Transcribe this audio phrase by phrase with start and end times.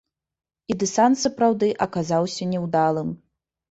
[0.71, 3.19] І дэсант сапраўды аказаўся няўдалым.